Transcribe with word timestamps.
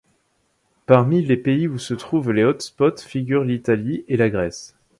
Parmi 0.87 1.23
les 1.23 1.37
pays 1.37 1.67
où 1.67 1.77
se 1.77 1.93
trouvent 1.93 2.33
des 2.33 2.43
hotspots 2.43 2.97
figurent 3.05 3.43
l'Italie 3.43 4.03
et 4.07 4.17
la 4.17 4.31
Grèce. 4.31 4.75